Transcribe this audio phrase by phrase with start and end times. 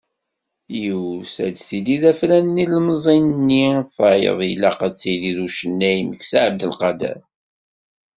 [0.79, 7.17] Yiwet ad tili d afran n yilemẓi-nni, tayeḍ ilaq ad tili n ucennay Meksa Ɛabdelqader.